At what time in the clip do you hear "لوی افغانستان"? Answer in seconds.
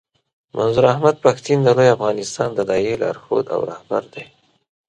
1.77-2.49